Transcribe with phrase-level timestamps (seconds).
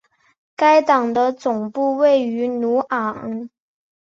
[0.55, 3.47] 该党的总部位于鲁昂。